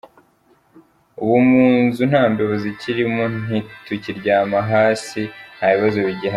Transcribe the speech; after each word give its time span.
Ubu 1.23 1.37
mu 1.49 1.65
nzu 1.83 2.03
nta 2.09 2.23
mbeba 2.31 2.55
zikirimo, 2.63 3.23
ntitukiryama 3.43 4.59
hasi, 4.71 5.21
nta 5.57 5.67
bibazo 5.75 5.99
bigihari. 6.07 6.29